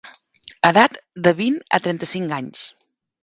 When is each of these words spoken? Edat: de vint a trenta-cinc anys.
Edat: 0.69 0.95
de 1.27 1.33
vint 1.41 1.59
a 1.79 1.81
trenta-cinc 1.89 2.35
anys. 2.41 2.65